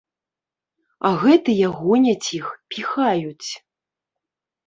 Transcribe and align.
А 1.09 1.11
гэтыя 1.23 1.67
гоняць 1.81 2.29
іх, 2.39 2.47
піхаюць. 2.73 3.49